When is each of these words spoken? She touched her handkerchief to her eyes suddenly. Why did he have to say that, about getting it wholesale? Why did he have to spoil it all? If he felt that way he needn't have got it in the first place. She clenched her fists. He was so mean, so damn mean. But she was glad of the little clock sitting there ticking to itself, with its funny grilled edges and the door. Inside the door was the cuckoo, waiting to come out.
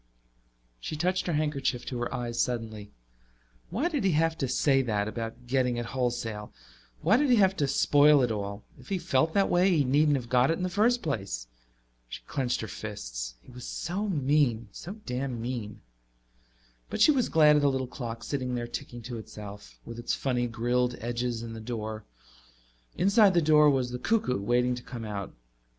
She 0.79 0.95
touched 0.95 1.27
her 1.27 1.33
handkerchief 1.33 1.85
to 1.85 1.99
her 1.99 2.11
eyes 2.11 2.39
suddenly. 2.41 2.91
Why 3.69 3.87
did 3.87 4.03
he 4.03 4.13
have 4.13 4.35
to 4.39 4.47
say 4.47 4.81
that, 4.81 5.07
about 5.07 5.45
getting 5.45 5.77
it 5.77 5.85
wholesale? 5.93 6.51
Why 7.03 7.17
did 7.17 7.29
he 7.29 7.35
have 7.35 7.55
to 7.57 7.67
spoil 7.67 8.23
it 8.23 8.31
all? 8.31 8.63
If 8.79 8.89
he 8.89 8.97
felt 8.97 9.35
that 9.35 9.47
way 9.47 9.69
he 9.77 9.83
needn't 9.83 10.15
have 10.15 10.27
got 10.27 10.49
it 10.49 10.57
in 10.57 10.63
the 10.63 10.69
first 10.71 11.03
place. 11.03 11.45
She 12.09 12.23
clenched 12.25 12.61
her 12.61 12.67
fists. 12.67 13.35
He 13.43 13.51
was 13.51 13.67
so 13.67 14.07
mean, 14.07 14.69
so 14.71 14.93
damn 15.05 15.39
mean. 15.39 15.81
But 16.89 16.99
she 16.99 17.11
was 17.11 17.29
glad 17.29 17.55
of 17.57 17.61
the 17.61 17.69
little 17.69 17.85
clock 17.85 18.23
sitting 18.23 18.55
there 18.55 18.65
ticking 18.65 19.03
to 19.03 19.19
itself, 19.19 19.77
with 19.85 19.99
its 19.99 20.15
funny 20.15 20.47
grilled 20.47 20.95
edges 20.99 21.43
and 21.43 21.55
the 21.55 21.61
door. 21.61 22.05
Inside 22.97 23.35
the 23.35 23.39
door 23.39 23.69
was 23.69 23.91
the 23.91 23.99
cuckoo, 23.99 24.41
waiting 24.41 24.73
to 24.73 24.81
come 24.81 25.05
out. 25.05 25.31